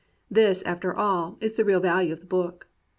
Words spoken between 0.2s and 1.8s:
This, after all, is the real